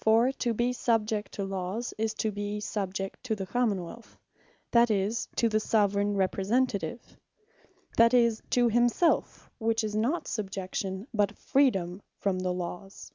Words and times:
For 0.00 0.32
to 0.32 0.52
be 0.52 0.72
subject 0.72 1.30
to 1.34 1.44
Lawes, 1.44 1.94
is 1.96 2.12
to 2.14 2.32
be 2.32 2.58
subject 2.58 3.22
to 3.22 3.36
the 3.36 3.46
Common 3.46 3.84
wealth, 3.84 4.18
that 4.72 4.90
is 4.90 5.28
to 5.36 5.48
the 5.48 5.60
Soveraign 5.60 6.16
Representative, 6.16 7.16
that 7.96 8.12
is 8.12 8.42
to 8.50 8.68
himselfe; 8.68 9.48
which 9.58 9.84
is 9.84 9.94
not 9.94 10.26
subjection, 10.26 11.06
but 11.14 11.38
freedome 11.38 12.00
from 12.16 12.40
the 12.40 12.50
Lawes. 12.52 13.12